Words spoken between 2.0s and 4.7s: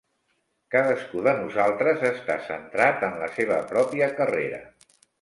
està centrat en la seva pròpia carrera.